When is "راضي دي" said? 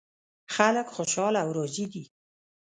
1.57-2.03